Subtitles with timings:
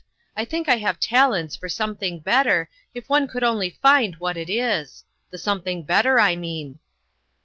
[0.35, 4.49] I think I have talents for something better, if one could only find what it
[4.49, 6.79] is the something better, I mean."